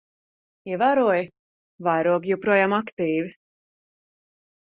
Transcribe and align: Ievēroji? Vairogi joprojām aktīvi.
Ievēroji? 0.69 1.27
Vairogi 1.87 2.33
joprojām 2.35 2.75
aktīvi. 2.79 3.31